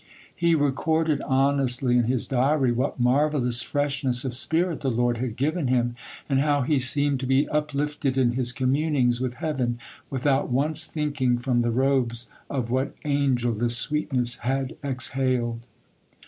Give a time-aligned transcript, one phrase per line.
[0.35, 5.67] He recorded honestly in his diary what marvellous freshness of spirit the Lord had given
[5.67, 5.95] him,
[6.27, 9.77] and how he seemed to be uplifted in his communings with heaven,
[10.09, 15.67] without once thinking from the robes of what angel this sweetness had exhaled.